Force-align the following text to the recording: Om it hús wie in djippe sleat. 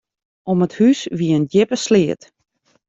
Om 0.51 0.59
it 0.65 0.73
hús 0.77 0.99
wie 1.17 1.35
in 1.37 1.45
djippe 1.51 1.77
sleat. 1.85 2.21